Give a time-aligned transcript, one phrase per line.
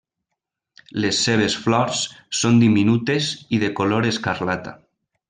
[1.03, 2.01] Les seves flors
[2.39, 4.75] són diminutes i de color escarlata.